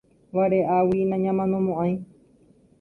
Vare'águi 0.37 1.03
nañamanomo'ãi. 1.11 1.93